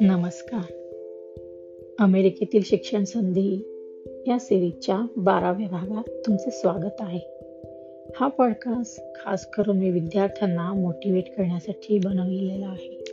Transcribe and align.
नमस्कार. 0.00 0.72
अमेरिकेतील 1.98 2.62
शिक्षण 2.62 3.04
संधी 3.04 3.58
या 4.26 4.38
सिरीजच्या 4.38 5.06
बाराव्या 5.16 5.68
भागात 5.68 6.10
तुमचे 6.26 6.50
स्वागत 6.50 6.94
आहे. 7.00 7.20
हा 8.16 8.28
पॉडकास्ट 8.28 9.00
खास 9.14 9.46
करून 9.46 9.78
मी 9.78 9.90
विद्यार्थ्यांना 9.90 10.72
मोटिवेट 10.72 11.34
करण्यासाठी 11.36 11.98
बनविलेला 11.98 12.66
आहे. 12.66 13.04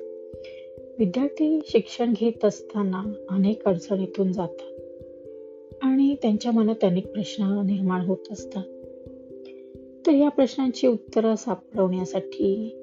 विद्यार्थी 1.00 1.60
शिक्षण 1.66 2.14
घेत 2.20 2.46
असताना 2.46 3.14
अनेक 3.30 3.66
अडचणीतून 3.66 4.32
जातात 4.32 4.82
आणि 5.82 6.16
त्यांच्या 6.22 6.52
मनात 6.52 6.84
अनेक 6.84 7.08
प्रश्न 7.08 7.62
निर्माण 7.66 8.02
होत 8.02 8.32
असतात. 8.32 8.64
तर 10.08 10.12
या 10.12 10.30
प्रश्नांची 10.30 10.88
उत्तरं 10.88 11.36
सापडवण्यासाठी 11.36 12.76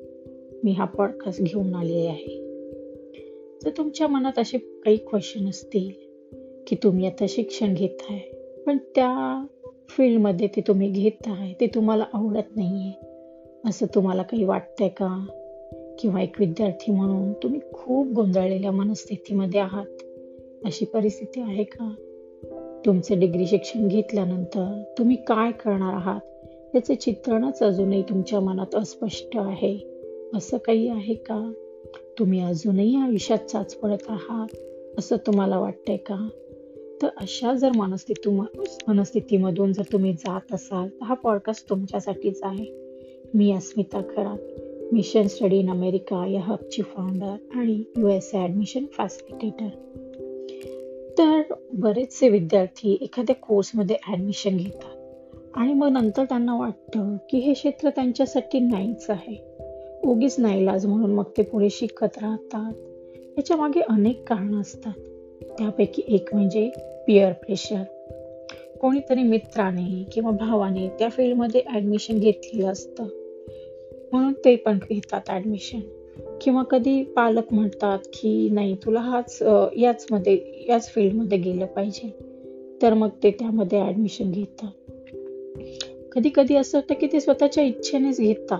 मी 0.65 0.73
हा 0.73 0.85
पॉडकास्ट 0.85 1.43
घेऊन 1.43 1.75
आलेली 1.75 2.07
आहे. 2.07 2.41
जर 3.65 3.71
तुमच्या 3.77 4.07
मनात 4.07 4.39
असे 4.39 4.59
काही 4.59 4.97
क्वेश्चन 4.97 5.49
असतील 5.49 5.91
की 6.67 6.77
तुम्ही 6.83 7.07
आता 7.07 7.25
शिक्षण 7.29 7.75
घेत 7.75 8.03
आहे 8.11 8.53
पण 8.67 8.79
त्या 8.95 9.47
फील्डमध्ये 9.89 10.47
ते 10.47 10.61
तुम्ही 10.61 10.91
घेत 10.91 11.27
आहे 11.27 11.55
ते 11.61 11.67
तुम्हाला 11.67 12.05
आवडत 12.13 12.57
नाही 12.57 12.87
आहे 12.87 13.07
असं 13.69 13.87
तुम्हाला 13.95 14.23
काही 14.23 14.45
वाटतंय 14.45 14.89
का? 14.89 15.27
किंवा 15.99 16.23
एक 16.23 16.41
विद्यार्थी 16.41 16.93
म्हणून 16.93 17.33
तुम्ही 17.33 17.61
खूप 17.73 18.07
गोंधळलेल्या 18.07 18.73
मनस्थितीमध्ये 18.73 19.61
आहात 19.61 20.03
अशी 20.65 20.85
परिस्थिती 20.85 21.41
आहे 21.41 21.65
का? 21.65 21.95
तुमचं 22.87 23.19
डिग्री 23.19 23.47
शिक्षण 23.47 23.89
घेतल्यानंतर 23.89 24.83
तुम्ही 24.99 25.17
काय 25.17 25.53
करणार 25.53 25.95
आहात? 25.95 26.21
याचे 26.75 26.95
चित्रणच 26.95 27.63
अजूनही 27.63 28.03
तुमच्या 28.03 28.41
मनात 28.41 28.75
अस्पष्ट 28.75 29.29
आहे. 29.35 29.79
असं 30.35 30.57
काही 30.57 30.89
आहे 30.89 31.15
का? 31.15 31.53
तुम्ही 32.19 32.41
अजूनही 32.41 32.97
आयुष्यात 32.97 33.39
चाचपडत 33.39 34.05
आहात 34.09 34.57
असं 34.99 35.17
तुम्हाला 35.17 35.59
वाटतंय 35.59 35.97
का? 35.97 36.29
तर 37.03 37.09
अशा 37.17 37.55
जर 37.55 37.71
मनस्थिती 37.77 38.31
मनस्थितीमधून 38.89 39.73
जर 39.73 39.83
तुम्ही 39.93 40.13
जात 40.13 40.55
असाल 40.55 40.89
तर 40.89 41.03
हा 41.03 41.15
पॉडकास्ट 41.15 41.71
तुमच्यासाठीच 41.71 42.41
आहे. 42.43 42.67
मी 43.35 43.53
Asmita 43.53 44.01
Kharat 44.01 44.39
mission 44.93 45.27
study 45.27 45.59
in 45.59 45.71
America 45.71 46.27
या 46.27 46.41
हबची 46.41 46.83
फाउंडर 46.83 47.37
आणि 47.55 47.83
U 47.97 48.09
S 48.09 48.31
A 48.35 48.39
admission 48.39 48.85
facilitator 48.93 49.69
तर 51.19 51.43
बरेचसे 51.73 52.29
विद्यार्थी 52.29 52.99
एखाद्या 53.01 53.37
कोर्समध्ये 53.37 53.97
ॲडमिशन 54.07 54.57
घेतात. 54.57 55.00
आणि 55.55 55.75
मग 55.75 55.89
नंतर 55.89 56.25
त्यांना 56.25 56.57
वाटतं 56.57 57.17
की 57.31 57.39
हे 57.39 57.53
क्षेत्र 57.53 57.91
त्यांच्यासाठी 57.91 58.61
नाहीच 58.61 59.07
आहे. 59.11 59.37
उगीच 60.05 60.39
नाईलाज 60.39 60.87
म्हणून 60.87 61.13
मग 61.13 61.25
ते 61.37 61.43
पुढे 61.43 61.71
शिकत 61.71 62.19
राहतात. 62.23 62.73
याच्या 63.39 63.57
मागे 63.57 63.81
अनेक 63.81 64.29
कारणं 64.29 64.61
असतात. 64.61 64.93
त्यापैकी 65.59 66.03
एक 66.09 66.35
म्हणजे 66.35 66.71
पिअर 67.07 67.33
प्रेशर 67.33 67.83
कोणीतरी 68.81 69.23
मित्राने 69.23 70.05
किंवा 70.13 70.31
भावाने 70.31 70.89
त्या 70.89 71.09
फील्डमध्ये 71.09 71.63
ॲडमिशन 71.67 72.19
घेतलेलं 72.19 72.69
असतं. 72.69 73.05
म्हणून 74.13 74.33
ते 74.33 74.57
पण 74.57 74.79
घेतात 74.91 75.21
ॲडमिशन 75.29 75.81
किंवा 76.41 76.63
कधी 76.63 77.03
पालक 77.03 77.53
म्हणतात 77.53 77.99
की 77.99 78.49
नाही 78.51 78.75
तुला 78.75 79.01
हाच 79.01 79.39
याचमध्ये 79.77 80.65
याच 80.69 80.89
फील्डमध्ये 80.89 81.39
गेलं 81.39 81.67
पाहिजे. 81.67 82.11
तर 82.83 82.95
मग 82.95 83.09
ते 83.23 83.31
त्यामध्ये 83.31 83.81
ॲडमिशन 83.81 84.31
घेतात. 84.31 84.71
कधी 86.13 86.29
कधी 86.35 86.57
असं 86.57 86.79
होतं 86.79 86.95
की 86.95 87.07
ते 87.13 87.21
स्वतःच्या 87.21 87.65
इच्छेनेच 87.65 88.21
घेतात. 88.21 88.59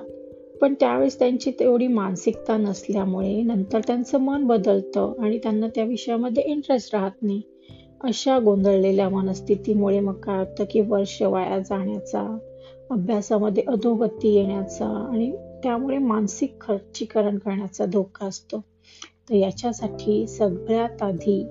पण 0.61 0.75
त्यावेळेस 0.75 1.19
त्यांची 1.19 1.51
तेवढी 1.51 1.87
मानसिकता 1.87 2.57
नसल्यामुळे 2.57 3.43
नंतर 3.43 3.81
त्यांचं 3.87 4.19
मन 4.19 4.45
बदलतं 4.45 5.13
आणि 5.19 5.39
त्यांना 5.39 5.67
त्या 5.69 5.85
विषयामध्ये 5.85 6.43
इंटरेस्ट 6.43 6.95
राहत 6.95 7.11
नाही. 7.23 7.43
अशा 8.01 8.39
गोंधळलेल्या 8.39 9.09
मनस्थितीमुळे 9.09 10.01
मग 10.01 10.15
काय 10.15 10.39
होतं 10.39 10.65
की 10.71 10.81
वर्ष 10.81 11.23
वाया 11.23 11.59
जाण्याचा 11.59 12.39
अभ्यासामध्ये 12.91 13.63
अधोगती 13.69 14.35
येण्याचा 14.35 15.09
आणि 15.13 15.33
त्यामुळे 15.63 15.99
मानसिक 15.99 16.55
खर्चीकरण 16.61 17.39
करण्याचा 17.39 17.85
धोका 17.85 18.27
असतो. 18.27 18.59
तर 19.31 19.35
याच्यासाठी 19.35 20.27
सगळ्यात 20.27 21.03
आधी 21.03 21.43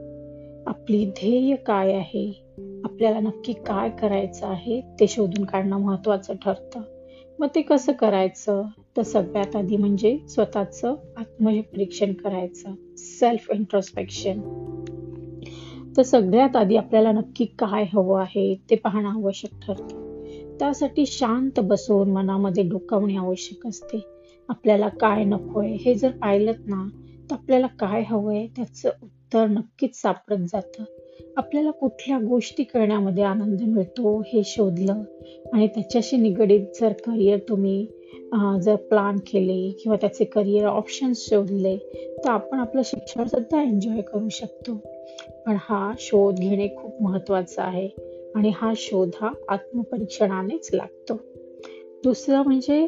आपली 0.68 1.06
ध्येय 1.06 1.56
काय 1.56 1.94
आहे? 1.94 2.49
आपल्याला 2.86 3.20
नक्की 3.20 3.54
काय 3.54 3.90
करायचं 3.90 4.48
आहे 4.48 4.82
ते 5.00 5.08
शोधून 5.08 5.46
काढणं 5.46 5.78
महत्वाचं 5.78 6.34
ठरतं. 6.36 6.82
मग 7.40 7.48
ते 7.56 7.62
कसं 7.62 7.92
करायचं? 7.92 8.64
तर 8.98 9.02
सगळ्यात 9.02 9.56
आधी 9.56 9.78
म्हणजे 9.78 10.18
स्वतःचं 10.30 10.96
आत्मपरीक्षण 11.18 12.14
करायचं. 12.14 12.74
सेल्फ 12.98 13.52
इंट्रोस्पेक्शन 13.52 14.42
तर 15.98 16.02
सगळ्यात 16.02 16.56
आधी 16.56 16.76
आपल्याला 16.76 17.12
नक्की 17.12 17.46
काय 17.46 17.86
हवं 17.94 18.22
आहे 18.22 18.56
ते 18.70 18.76
पाहणं 18.76 19.10
आवश्यक 19.10 19.52
ठरतं. 19.68 20.00
त्यासाठी 20.60 21.06
शांत 21.06 21.60
बसून 21.60 22.12
मनामध्ये 22.12 22.64
डोकावणे 22.64 23.16
आवश्यक 23.16 23.68
असते. 23.68 24.02
आपल्याला 24.50 24.88
काय 24.88 25.24
नकोय 25.24 25.68
हे 25.68 25.96
जर 25.96 26.12
पाहिलं 26.12 26.52
ना 26.66 26.90
तर 27.30 27.34
आपल्याला 27.34 27.68
काय 27.68 28.04
हवंय 28.04 28.48
त्याचं 28.48 28.90
उत्तर 29.04 29.48
नक्कीच 29.48 30.02
सापडत 30.02 30.38
जातं. 30.38 30.84
आपल्याला 31.38 31.72
कुठल्या 31.72 32.20
गोष्टी 32.20 32.64
करण्यामध्ये 32.64 33.24
आनंद 33.24 33.62
मिळतो 33.62 34.22
हे 34.22 34.42
शोधलं 34.46 35.04
आणि 35.54 35.68
त्याच्याशी 35.68 36.18
निगडीत 36.18 36.66
जर 36.82 36.92
करिअर 36.92 37.38
तुम्ही 37.50 37.88
जर 38.62 38.76
प्लॅन 38.76 39.18
केले 39.18 39.72
किंवा 39.72 39.98
त्याचे 40.02 40.26
करिअर 40.26 40.66
ऑप्शन्स 40.66 41.30
शोधले 41.30 41.78
तर 42.18 42.30
आपण 42.30 42.60
आपलं 42.60 42.82
शिक्षणसुद्धा 42.86 43.62
एन्जॉय 43.64 44.02
करू 44.02 44.30
शकतो. 44.30 44.74
पण 45.46 45.58
हा 45.60 45.94
शोध 46.00 46.36
घेणे 46.36 46.68
खूप 46.68 47.02
महत्त्वाचा 47.02 47.64
आहे 47.64 47.90
आणि 48.36 48.52
हा 48.56 48.74
शोध 48.76 49.10
हा 49.22 49.32
आत्मपरीक्षणानेच 49.50 50.70
लागतो. 50.74 51.14
दुसरं 52.04 52.42
म्हणजे 52.42 52.88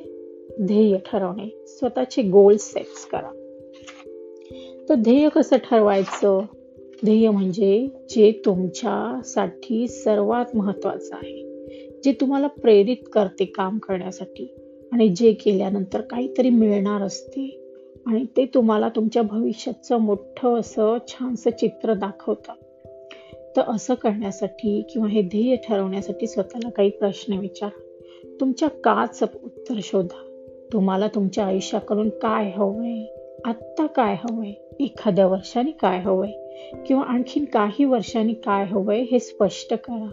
ध्येय 0.61 0.97
ठरवणे 0.97 1.65
स्वतःचे 1.67 2.21
गोल 2.21 2.55
सेट्स 2.59 3.05
करा. 3.05 3.31
तर 4.89 4.95
ध्येय 4.95 5.29
कसं 5.29 5.57
ठरवायचं? 5.57 6.41
ध्येय 7.05 7.29
म्हणजे 7.29 7.87
जे 8.09 8.41
तुमच्यासाठी 8.45 9.87
सर्वात 9.87 10.55
महत्वाचं 10.55 11.15
आहे. 11.15 11.51
जे 12.03 12.11
तुम्हाला 12.11 12.47
प्रेरित 12.47 12.97
करते 13.13 13.45
काम 13.45 13.77
करण्यासाठी 13.77 14.53
आणि 14.91 15.07
जे 15.09 15.33
केल्यानंतर 15.33 16.01
काहीतरी 16.01 16.49
मिळणार 16.49 17.01
असते 17.01 17.61
आणि 18.05 18.25
ते 18.37 18.45
तुम्हाला 18.45 18.89
तुमच्या 18.89 19.21
भविष्याचं 19.21 19.97
मोठं 19.97 20.55
असं 20.55 20.97
छानसं 21.07 21.49
चित्र 21.49 21.93
दाखवतं. 21.93 22.53
तर 23.55 23.61
असं 23.67 23.93
करण्यासाठी 23.93 24.81
किंवा 24.93 25.07
हे 25.07 25.21
ध्येय 25.21 25.55
ठरवण्यासाठी 25.55 26.27
स्वतःला 26.27 26.69
काही 26.69 26.89
प्रश्न 26.89 27.33
विचार. 27.33 27.69
तुमच्या 28.39 28.69
काच 28.69 29.23
उत्तर 29.43 29.75
शोधा. 29.83 30.27
तुम्हाला 30.73 31.07
तुमच्या 31.07 31.45
आयुष्याकडून 31.45 32.09
काय 32.09 32.51
हवंय? 32.55 33.03
आत्ता 33.45 33.85
काय 33.85 34.15
हवंय? 34.15 34.51
एखाद्या 34.79 35.27
वर्षाने 35.27 35.71
काय 35.71 35.99
हवंय? 35.99 36.50
किंवा 36.87 37.03
आणखीन 37.03 37.45
काही 37.45 37.85
वर्षांनी 37.85 38.33
काय 38.33 38.65
हवंय 38.65 39.01
हे 39.01 39.19
स्पष्ट 39.19 39.73
करा 39.73 40.09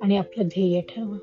आणि 0.00 0.16
आपलं 0.16 0.44
ध्येय 0.44 0.80
ठरवा. 0.80 1.18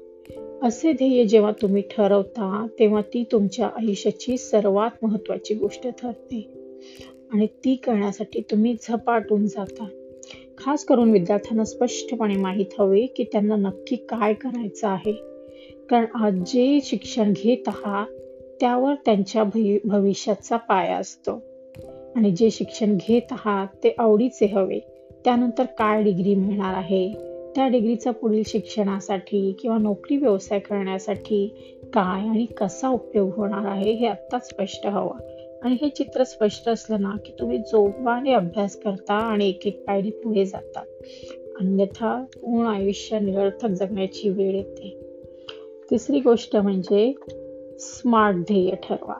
असे 0.68 0.94
ध्येय 0.94 1.26
जेव्हा 1.26 1.52
तुम्ही 1.62 1.82
ठरवता 1.82 2.68
तेव्हा 2.80 3.02
ती 3.02 3.24
तुमच्या 3.32 3.68
आयुष्याची 3.68 4.38
सर्वात 4.38 5.06
महत्वाची 5.06 5.54
गोष्ट 5.54 5.88
ठरते. 5.88 6.50
आणि 7.34 7.48
ती 7.48 7.76
करण्यासाठी 7.76 8.42
तुम्ही 8.42 8.76
झपाटून 8.82 9.48
जाता. 9.48 9.88
खास 10.58 10.86
करून 10.86 11.12
विद्यार्थ्यांना 11.12 11.64
स्पष्टपणे 11.64 12.36
माहीत 12.36 12.66
हवे 12.80 13.06
की 13.06 13.24
त्यांना 13.24 13.56
नक्की 13.56 13.96
काय 13.96 14.34
करायचं 14.34 14.88
आहे. 14.88 15.12
कारण 15.90 16.06
आज 16.16 16.34
जे 16.34 16.80
शिक्षण 16.84 17.34
घेत 17.36 17.68
आहात 17.68 18.08
त्यावर 18.60 18.94
त्यांच्या 19.06 19.44
भविष्याचा 19.86 20.58
पाया 20.58 20.98
असतो. 20.98 21.55
आणि 22.16 22.32
जे 22.32 22.52
शिक्षण 22.52 22.98
घेत 23.08 23.22
आहात 23.32 23.68
ते 23.84 23.96
आवडीचे 23.98 24.46
हवे. 24.46 24.80
त्यानंतर 25.26 25.64
काय 25.64 26.04
डिग्री 26.04 26.36
मिळणार 26.36 26.74
आहे? 26.74 27.14
त्या 27.56 27.68
डिग्रीचा 27.68 28.12
पुढील 28.12 28.44
शिक्षणासाठी 28.48 29.56
किंवा 29.60 29.78
नोकरी 29.78 30.18
व्यवसाय 30.18 30.60
करण्यासाठी 30.60 31.48
काय 31.94 32.28
आणि 32.28 32.46
कसा 32.46 32.90
उपयोग 32.90 33.34
होणार 33.36 33.66
आहे 33.66 33.92
हे 33.92 34.08
आत्ताच 34.08 34.48
स्पष्ट 34.48 34.88
हवं. 34.88 35.18
आणि 35.64 35.78
हे 35.82 35.90
चित्र 35.90 36.24
स्पष्ट 36.24 36.70
असलं 36.70 37.02
ना 37.02 37.12
की 37.26 37.32
तुम्ही 37.40 37.58
जोमाने 37.58 38.34
अभ्यास 38.34 38.76
करता 38.76 39.14
आणि 39.14 39.50
एक 39.50 39.68
एक 39.68 39.88
पायरी 39.88 40.10
पुढे 40.10 40.46
जाता. 40.46 40.80
अन्यथा 41.60 42.24
पूर्ण 42.36 42.68
आयुष्य 42.68 43.20
निरर्थक 43.20 43.68
जगण्याची 43.68 44.30
वेळ 44.30 44.56
येते. 44.56 44.98
तिसरी 45.92 46.20
गोष्ट 46.20 46.56
म्हणजे 46.56 47.14
स्मार्ट 47.80 48.36
ध्येय 48.36 48.76
ठरवा. 48.76 49.14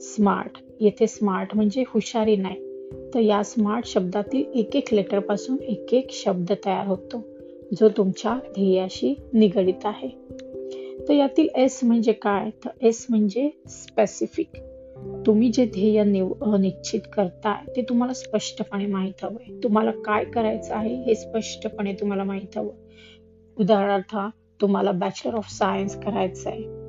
स्मार्ट 0.00 0.71
येथे 0.82 1.06
स्मार्ट 1.06 1.54
म्हणजे 1.54 1.84
हुशारी 1.88 2.36
नाही. 2.36 2.56
तर 3.14 3.18
या 3.18 3.42
स्मार्ट 3.42 3.86
शब्दातील 3.86 4.44
एक 4.54 4.76
एक 4.76 4.94
लेटरपासून 4.94 5.56
एक 5.62 5.94
एक 5.94 6.06
शब्द 6.10 6.52
तयार 6.64 6.86
होतो 6.86 7.22
जो 7.80 7.88
तुमच्या 7.88 8.34
ध्येयाशी 8.34 9.14
निगडित 9.32 9.84
आहे. 9.84 10.08
तर 11.08 11.12
यातील 11.12 11.48
एस 11.56 11.80
म्हणजे 11.82 12.12
काय? 12.12 12.50
तर 12.64 12.68
एस 12.80 13.06
म्हणजे 13.10 13.50
स्पेसिफिक 13.68 14.50
तुम्ही 15.26 15.48
जे 15.48 15.64
ध्येय 15.66 16.04
निव 16.04 16.56
निश्चित 16.56 17.00
करताय 17.12 17.70
ते 17.76 17.82
तुम्हाला 17.82 18.12
स्पष्टपणे 18.12 18.86
माहीत 18.86 19.24
हवंय. 19.24 19.60
तुम्हाला 19.62 19.90
काय 19.90 20.24
करायचं 20.24 20.74
आहे 20.74 20.94
हे 20.94 21.14
स्पष्टपणे 21.14 21.92
तुम्हाला 21.92 22.24
माहीत 22.24 22.58
हवं. 22.58 22.72
उदाहरणार्थ 23.60 24.16
तुम्हाला 24.60 24.92
बॅचलर 24.92 25.34
ऑफ 25.34 25.50
सायन्स 25.50 26.00
करायचं 26.00 26.50
आहे 26.50 26.81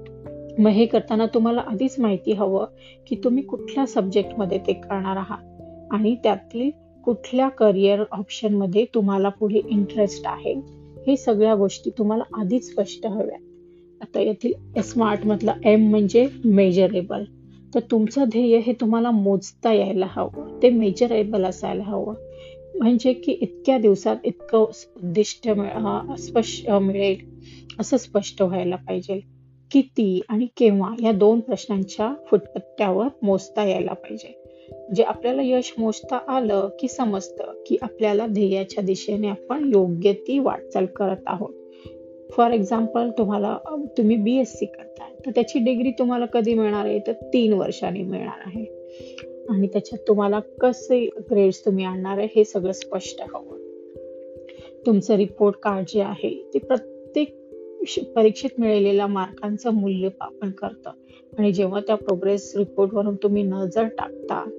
मग 0.60 0.70
हे 0.70 0.86
करताना 0.86 1.26
तुम्हाला 1.26 1.62
आधीच 1.62 1.96
माहिती 2.00 2.32
हवं 2.32 2.66
की 3.08 3.16
तुम्ही 3.24 3.44
कुठल्या 3.44 3.86
सब्जेक्टमध्ये 3.86 4.58
ते 4.58 4.74
करणार 4.74 5.18
आहात. 5.18 5.44
आणि 5.92 6.16
त्यातील 6.16 6.72
कुठल्या 7.04 7.50
करिअर 7.50 8.04
ऑप्शनमध्ये 8.12 8.86
तुम्हाला 8.94 9.30
पुढे 9.30 9.62
इंटरेस्ट 9.70 10.24
आहे. 10.26 10.54
हे 11.08 11.18
सगळ्या 11.18 11.56
गोष्टी 11.56 11.90
तुम्हाला 11.90 12.24
आधीच 12.34 12.72
स्पष्ट 12.72 13.08
हव्या 13.08 13.38
आता 14.02 14.20
येथील 14.20 14.82
स्मार्टमधला 14.82 15.54
एम 15.66 15.90
म्हणजे 15.90 16.28
मेजरेबल 16.46 17.24
तर 17.74 17.80
तुमचं 17.80 18.24
ध्येय 18.24 18.58
हे 18.58 18.74
तुम्हाला 18.74 19.12
मोजता 19.12 19.74
यायला 19.74 20.08
हवं. 20.10 20.60
ते 20.62 20.70
मेजरेबल 20.70 21.46
असायला 21.46 21.84
हवं. 21.84 22.16
म्हणजे 22.76 23.14
की 23.14 23.32
इतक्या 23.32 23.78
दिवसात 23.78 24.16
इतकं 24.24 24.58
उद्दिष्ट 24.58 25.50
स्पष्ट 26.20 26.70
मिळेल. 26.72 27.18
असं 27.80 27.98
स्पष्ट 27.98 28.42
व्हायला 28.42 28.76
पाहिजे. 28.76 29.33
किती 29.74 30.22
आणि 30.30 30.48
केव्हा 30.58 30.96
या 31.04 31.12
दोन 31.12 31.40
प्रश्नांच्या 31.40 32.14
फुटपत्त्यावर 32.28 33.08
मोजता 33.22 33.64
यायला 33.64 33.94
पाहिजे. 33.94 34.44
जे 34.96 35.04
आपल्याला 35.04 35.42
यश 35.46 35.74
मोजता 35.78 36.20
आलं 36.28 36.70
की 36.80 36.88
समजतं 36.88 37.64
की 37.68 37.78
आपल्याला 37.82 38.28
ध्येयाच्या 38.28 38.84
दिशेने 38.84 39.28
आपण 39.28 39.72
योग्य 39.76 40.14
ती 40.14 40.40
वाटचाल 40.40 40.86
करत 40.86 41.18
आहोत. 41.28 41.54
फॉर 42.32 42.52
एक्झाम्पल 42.52 43.10
तुम्हाला 43.10 43.58
तुम्ही 43.98 44.16
बी 44.16 44.38
एस 44.38 44.60
सी 44.60 44.66
करताय 44.66 45.14
तर 45.26 45.32
त्याची 45.32 45.60
डिग्री 45.60 45.92
तुम्हाला 45.92 46.26
कधी 46.26 46.54
मिळणार 46.54 46.86
आहे? 46.86 47.00
तर 47.08 47.12
तीन 47.12 47.54
वर्षांनी 47.54 48.02
मिळणार 48.02 48.42
आहे. 48.46 48.66
आणि 49.50 49.68
त्याच्यात 49.68 50.08
तुम्हाला 50.08 50.40
कसे 50.40 51.10
ग्रेड्स 51.32 51.66
तुम्ही 51.66 51.86
आणणार 51.86 52.18
आहे 52.18 52.28
हे 52.36 52.44
सगळं 52.44 52.72
स्पष्ट 52.72 53.22
हवं. 53.22 53.58
तुमचं 54.86 55.16
रिपोर्ट 55.16 55.56
कार्ड 55.56 55.86
जे 55.88 56.02
आहे 56.02 56.50
ते 56.54 56.60
प्रत्येक 56.60 57.43
परीक्षेत 58.16 58.50
मिळालेल्या 58.60 59.08
मार्कांचं 59.08 59.74
मूल्यमापन 59.74 60.52
करतं. 60.52 60.92
आणि 61.40 61.52
जेव्हा 61.52 61.80
त्या 61.80 61.96
प्रोग्रेस 61.96 62.54
रिपोर्टवरून 62.56 63.16
तुम्ही 63.16 63.44
नजर 63.44 63.88
टाकता 63.88 64.50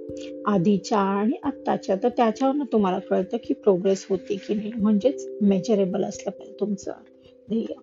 आधीच्या 0.46 0.98
आणि 0.98 1.32
आत्ताच्या 1.42 1.96
तर 2.02 2.08
त्याच्यावरनं 2.08 2.64
तुम्हाला 2.72 2.98
कळतं 2.98 3.36
की 3.44 3.54
प्रोग्रेस 3.54 4.06
होती 4.10 4.36
की 4.36 4.54
नाही. 4.54 4.72
म्हणजेच 4.76 5.28
मेजरेबल 5.42 6.04
असलं 6.04 6.30
पाहिजे 6.30 6.56
तुमचं 6.60 6.92
ध्येय. 7.48 7.74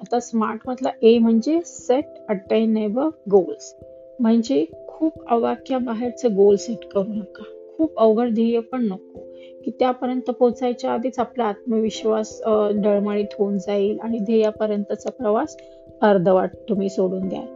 आता 0.00 0.20
स्मार्ट 0.20 0.60
मधला 0.66 0.90
ए 1.02 1.18
म्हणजे 1.18 1.60
सेट 1.66 2.04
अटेनेबल 2.28 3.04
गोल्स 3.30 3.74
म्हणजे 4.20 4.64
खूप 4.88 5.28
अवाक्या 5.28 5.78
बाहेरचे 5.78 6.28
गोल 6.28 6.56
सेट 6.56 6.86
करू 6.86 7.12
नका. 7.12 7.42
खूप 7.76 7.98
अवघड 7.98 8.32
ध्येय 8.32 8.60
पण 8.60 8.84
नको. 8.84 9.20
की 9.64 9.70
त्यापर्यंत 9.70 10.30
पोहोचायच्या 10.30 10.90
आधीच 10.90 11.18
आपला 11.18 11.44
आत्मविश्वास 11.44 12.40
डळमळीत 12.74 13.34
होऊन 13.38 13.58
जाईल 13.58 13.98
आणि 14.02 14.18
ध्येयापर्यंतचा 14.18 15.10
प्रवास 15.10 15.56
अर्धवाट 16.02 16.50
तुम्ही 16.68 16.88
सोडून 16.88 17.28
द्याल. 17.28 17.46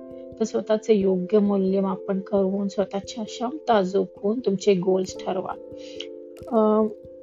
तर 0.40 0.44
स्वतःचे 0.44 0.94
योग्य 0.94 1.38
मूल्यमापन 1.38 2.20
करून 2.20 2.68
स्वतःच्या 2.68 3.24
क्षमता 3.24 3.82
जोखून 3.82 4.38
तुमचे 4.38 4.74
गोल्स 4.74 5.16
ठरवा. 5.18 5.54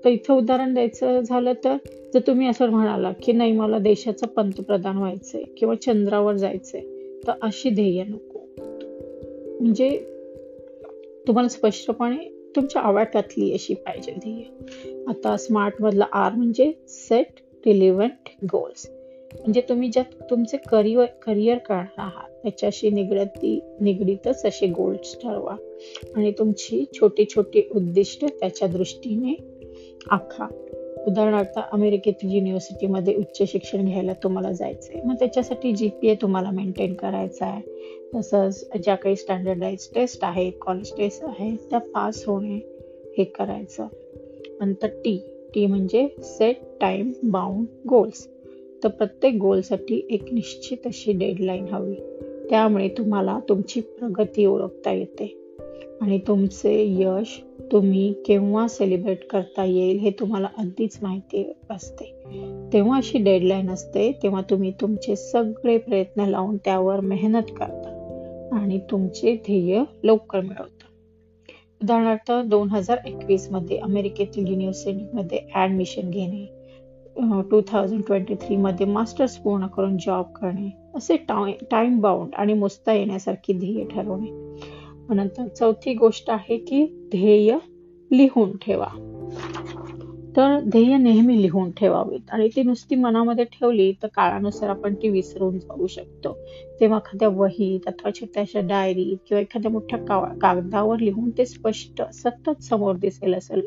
तर 0.06 0.10
इथं 0.10 0.34
उदाहरण 0.34 0.74
द्यायचं 0.74 1.22
झालं 1.22 1.54
तर 1.64 1.76
जर 2.14 2.20
तुम्ही 2.28 2.48
असं 2.48 2.70
म्हणाला 2.70 3.12
की 3.24 3.32
नाही 3.32 3.52
मला 3.52 3.80
देशाचं 3.80 4.28
पंतप्रधान 4.28 4.98
व्हायचंय 4.98 5.44
किंवा 5.58 5.76
चंद्रावर 5.76 6.34
जायचंय 6.34 6.82
तर 7.28 7.32
अशी 7.42 7.70
ध्येय 7.70 8.04
नको. 8.04 8.40
म्हणजे 9.60 9.98
तुम्हाला 11.28 11.50
स्पष्टपणे 11.50 12.37
तुमच्या 12.58 12.82
आवाक्यातली 12.82 13.54
अशी 13.54 13.74
पाहिजे 13.74 14.12
ध्येय 14.12 15.04
आता 15.08 15.38
स्मार्ट 15.38 15.74
मधला 15.80 16.06
आर 16.12 16.32
म्हणजे 16.32 16.72
सेट 16.88 17.40
रिलिव्हंट 17.66 18.30
गोल्स 18.46 18.90
म्हणजे 19.40 19.62
तुम्ही 19.62 19.90
ज्यात 19.90 20.24
तुमचे 20.30 20.58
करिअर 20.58 21.06
करिअर 21.06 21.58
करणार 21.58 21.94
आहात 21.98 22.30
त्याच्याशी 22.44 22.90
निगडती 22.90 23.60
निगडीतच 23.82 24.46
असे 24.46 24.68
गोल्स 24.68 25.18
ठरवा. 25.24 25.56
आणि 26.16 26.32
तुमची 26.32 26.86
छोटी 26.94 27.26
छोटी 27.26 27.70
उद्दिष्ट 27.76 28.26
त्याच्या 28.26 28.68
दृष्टीने 28.68 29.36
आखा. 30.10 30.48
उदाहरणार्थ 31.08 31.60
अमेरिकेतील 31.72 32.32
युनिव्हर्सिटीमध्ये 32.32 33.16
उच्च 33.16 33.52
शिक्षण 33.52 33.86
घ्यायला 33.86 34.14
तुम्हाला 34.14 34.52
जायचं 34.52 34.94
आहे 34.94 35.02
मग 35.02 35.16
त्याच्यासाठी 35.16 35.72
जी 35.72 35.90
पी 36.02 36.08
ए 36.08 36.16
तुम्हाला 36.16 36.52
मेंटेन 36.52 36.94
करायचा 36.94 37.46
आहे. 37.46 37.62
तसंच 38.16 38.70
ज्या 38.84 38.96
काही 38.96 39.16
स्टँडर्डाईज 39.16 39.90
टेस्ट 39.96 40.20
आहेत 40.24 40.54
कॉलेज 40.62 40.92
टेस्ट 40.98 41.24
आहेत 41.24 41.58
त्या 41.70 41.80
पास 41.80 42.24
होणे 42.28 42.60
हे 43.18 43.24
करायचं. 43.24 43.88
नंतर 44.60 44.88
टी 44.88 45.22
टी 45.56 45.66
म्हणजे 45.66 46.08
सेट 46.20 46.58
टाइम 46.82 47.12
बाउंड 47.24 47.66
गोल्स 47.90 48.28
तर 48.84 48.88
प्रत्येक 48.88 49.34
गोलसाठी 49.34 50.08
एक 50.10 50.34
निश्चित 50.34 50.78
अशी 50.86 51.12
डेडलाईन 51.12 51.68
हवी. 51.68 51.96
त्यामुळे 52.50 52.88
तुम्हाला 52.88 53.40
तुमची 53.50 53.82
प्रगती 53.82 54.46
ओळखता 54.46 54.92
येते. 54.92 55.44
आणि 56.02 56.20
तुमचे 56.28 56.86
यश 57.00 57.42
तुम्ही 57.72 58.14
केव्हा 58.26 58.68
सेलिब्रेट 58.68 59.28
करता 59.28 59.64
येईल 59.64 60.00
हे 60.00 60.12
तुम्हाला 60.12 60.48
अगदीच 60.58 61.00
माहिती 61.02 61.52
असते. 61.70 62.14
तेव्हा 62.74 62.98
अशी 62.98 63.18
डेडलाईन 63.18 63.70
असते 63.70 64.12
तेव्हा 64.24 64.42
तुम्ही 64.42 64.72
तुमचे 64.82 65.16
सगळे 65.16 65.78
प्रयत्न 65.78 66.22
लावून 66.22 66.58
त्यावर 66.58 67.00
मेहनत 67.00 67.44
करता. 67.58 67.87
आणि 68.58 68.80
तुमचे 68.92 69.36
ध्येय 69.36 69.84
लवकर 70.04 70.42
मिळवतं. 70.42 70.86
उदाहरणार्थ 71.82 72.32
दोन 72.48 72.70
हजार 72.70 72.98
एकवीसमध्ये 73.06 73.78
अमेरिकेतील 73.78 74.48
युनिव्हर्सिटीमध्ये 74.48 75.40
ऍडमिशन 75.56 76.10
घेणे 76.10 76.46
टू 77.52 77.62
थाउजंड 77.68 78.02
ट्वेंटी 78.08 78.36
थ्रीमध्ये 78.36 78.86
मास्टर्स 78.86 79.36
पूर्ण 79.38 79.68
करून 79.68 79.98
जॉब 79.98 80.26
करणे 80.32 80.70
असे 80.96 81.18
टाइम 81.72 82.00
बाउंड 82.00 82.36
आणि 82.36 82.54
मुस्ता 82.54 82.94
येण्यासारखी 82.94 83.54
ध्येय 83.54 83.84
ठरवणे. 83.86 84.32
नंतर 85.10 85.48
चौथी 85.48 85.94
गोष्ट 85.94 86.30
आहे 86.30 86.58
की 86.58 86.86
ध्येय 87.12 87.58
लिहून 88.12 88.56
ठेवा. 88.58 88.88
तर 90.38 90.60
ध्येय 90.60 90.98
नेहमी 90.98 91.42
लिहून 91.42 91.72
ठेवावीत. 91.72 92.30
आणि 92.32 92.48
ती 92.56 92.64
नुसती 92.64 92.96
मनामध्ये 92.96 93.46
ठेवली 93.46 93.92
तर 94.04 94.08
काळानुसार 94.08 94.70
आपण 94.70 94.94
ती 94.94 95.10
विसरून 95.10 95.58
जाऊ 95.60 95.88
शकतो. 95.88 96.38
तेव्हा 96.80 96.98
एखाद्या 96.98 97.28
वहीत 97.30 97.88
अथवा 97.88 98.12
छोट्याशा 98.12 98.60
डायरीत 98.60 99.18
किंवा 99.28 99.42
एखाद्या 99.42 99.72
मोठ्या 99.72 100.00
कागदावर 100.42 101.00
लिहून 101.00 101.30
ते 101.38 101.46
स्पष्ट 101.46 102.02
सतत 102.14 102.64
समोर 102.64 102.96
दिसेल 102.96 103.34
असेल 103.34 103.62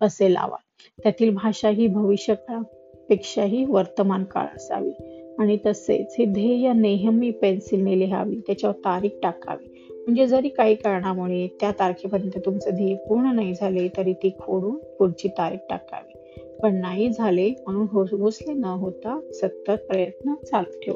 असे 0.00 0.32
लावा 0.34 0.56
त्यातील 1.02 1.34
भाषा 1.34 1.68
ही 1.68 1.86
भविष्य 1.86 2.34
काळापेक्षाही 2.34 3.64
वर्तमान 3.64 4.24
काळ 4.24 4.46
असावी. 4.56 4.92
आणि 5.38 5.58
तसेच 5.66 6.14
हे 6.18 6.24
ध्येय 6.24 6.72
नेहमी 6.72 7.30
पेन्सिलने 7.30 7.98
लिहावी 7.98 8.36
त्याच्यावर 8.46 8.76
तारीख 8.76 9.10
टाकावी. 9.22 9.73
म्हणजे 10.06 10.26
जरी 10.26 10.48
काही 10.48 10.74
कारणामुळे 10.74 11.46
त्या 11.60 11.70
तारखेपर्यंत 11.70 12.38
तुमचं 12.44 12.74
ध्येय 12.74 12.94
पूर्ण 12.94 13.34
नाही 13.34 13.54
झाले 13.54 13.88
तरी 13.96 14.12
ती 14.12 14.30
खोडून 14.40 14.76
पुढची 14.98 15.28
तारीख 15.28 15.58
टाकावी. 15.70 16.12
पण 16.62 16.74
नाही 16.74 17.10
झाले 17.10 17.48
म्हणून 17.50 17.86
हो-, 17.92 18.06
घुसले 18.16 18.52
न 18.52 18.64
होता 18.64 19.20
सतत 19.32 19.70
प्रयत्न 19.70 20.34
चालू 20.34 20.80
ठेव 20.80 20.94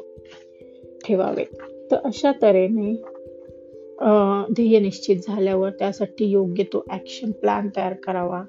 ठेवावे. 1.05 1.43
तर 1.91 1.95
अशा 1.95 2.31
तऱ्हेने 2.41 2.93
ध्येय 4.53 4.79
निश्चित 4.79 5.17
झाल्यावर 5.27 5.69
त्यासाठी 5.69 6.25
योग्य 6.25 6.63
तो 6.63 6.85
ॲक्शन 6.89 7.31
प्लॅन 7.31 7.69
तयार 7.75 7.93
करावा. 7.93 8.43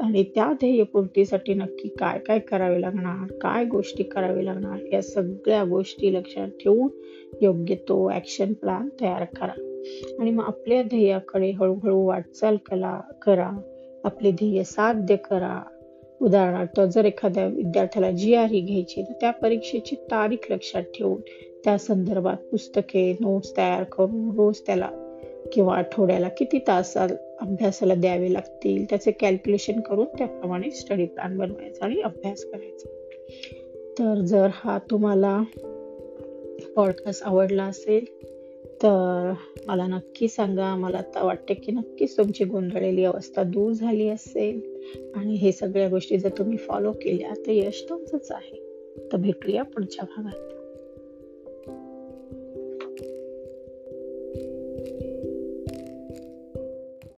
आणि 0.00 0.22
त्या 0.24 0.52
ध्येयपूर्तीसाठी 0.52 1.54
नक्की 1.54 1.88
काय 1.88 2.18
काय 2.18 2.38
करावे 2.38 2.80
लागणार 2.80 3.32
काय 3.42 3.64
गोष्टी 3.64 4.02
करावे 4.02 4.44
लागणार 4.44 4.78
या 4.92 5.02
सगळ्या 5.02 5.64
गोष्टी 5.64 6.14
लक्षात 6.14 6.48
ठेवून 6.48 6.88
योग्य 7.42 7.74
तो 7.74 8.10
ॲक्शन 8.10 8.52
प्लॅन 8.52 8.88
तयार 9.00 9.24
करा. 9.24 9.73
आणि 10.20 10.30
मग 10.30 10.44
आपल्या 10.46 10.82
ध्येयाकडे 10.82 11.50
हळूहळू 11.50 12.06
वाटचाल 12.06 12.56
कला 12.56 13.00
करा. 13.22 13.50
आपले 14.04 14.30
ध्येय 14.30 14.62
साध्य 14.62 15.16
करा. 15.16 15.62
उदाहरणार्थ 16.22 16.80
जर 16.80 17.04
एखाद्या 17.04 17.46
विद्यार्थ्याला 17.46 18.10
जी 18.10 18.34
आर 18.34 18.46
ही 18.46 18.60
घ्यायची 18.60 19.02
तर 19.02 19.12
त्या 19.12 19.30
परीक्षेची 19.30 19.94
तारीख 19.94 20.52
लक्षात 20.52 20.82
ठेवून 20.82 21.20
त्या 21.64 21.78
संदर्भात 21.78 22.36
पुस्तके 22.36 23.16
नोट्स 23.20 23.56
तयार 23.56 23.84
करून 23.84 24.30
रोज 24.36 24.60
त्याला 24.66 24.90
किंवा 25.52 25.76
आठवड्याला 25.76 26.28
किती 26.28 26.58
तास 26.58 26.96
अभ्यासाला 26.96 27.94
द्यावे 27.94 28.32
लागतील 28.32 28.84
त्याचे 28.84 29.10
कॅल्क्युलेशन 29.10 29.80
करून 29.80 30.04
त्याप्रमाणे 30.04 30.70
स्टडी 30.70 31.06
प्लॅन 31.06 31.38
बनवायचा 31.38 31.84
आणि 31.84 32.00
अभ्यास 32.00 32.44
करायचा. 32.44 32.88
तर 33.98 34.20
जर 34.20 34.48
हा 34.54 34.78
तुम्हाला 34.78 35.42
पॉडकास्ट 36.76 37.22
आवडला 37.24 37.64
असेल 37.64 38.04
तर 38.84 39.32
मला 39.66 39.86
नक्की 39.86 40.28
सांगा 40.28 40.76
मला 40.76 40.98
आता 40.98 41.24
वाटते 41.24 41.54
की 41.54 41.72
नक्कीच 41.72 42.16
तुमची 42.16 42.44
गोंधळलेली 42.44 43.04
अवस्था 43.04 43.42
दूर 43.42 43.72
झाली 43.72 44.08
असेल. 44.08 44.60
आणि 45.14 45.34
हे 45.34 45.52
सगळ्या 45.52 45.88
गोष्टी 45.88 46.18
जर 46.18 46.28
तुम्ही 46.38 46.56
फॉलो 46.56 46.92
केल्या 46.92 47.30
तर 47.46 47.50
यश 47.50 47.84
तुमचंच 47.88 48.30
आहे. 48.30 48.56
तर 49.12 49.16
भेटूया 49.16 49.62
पुढच्या 49.62 50.04
भागात. 50.16 50.63